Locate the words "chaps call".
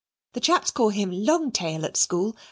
0.39-0.89